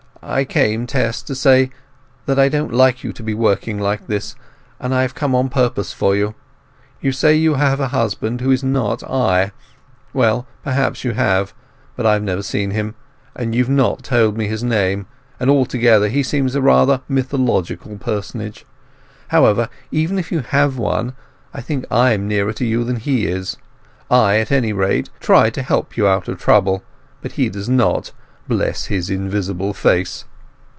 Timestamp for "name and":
14.63-15.49